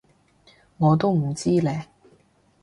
[0.79, 1.85] 我就唔知喇